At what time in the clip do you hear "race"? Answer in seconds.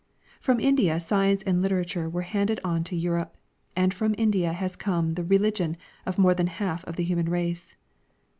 7.29-7.75